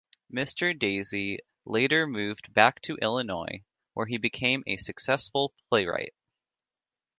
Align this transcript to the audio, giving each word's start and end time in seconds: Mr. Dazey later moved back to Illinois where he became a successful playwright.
Mr. 0.33 0.73
Dazey 0.75 1.37
later 1.63 2.07
moved 2.07 2.51
back 2.51 2.81
to 2.81 2.95
Illinois 3.03 3.61
where 3.93 4.07
he 4.07 4.17
became 4.17 4.63
a 4.65 4.77
successful 4.77 5.53
playwright. 5.69 6.15